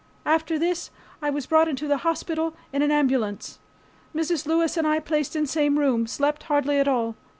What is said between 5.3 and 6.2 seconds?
in same room.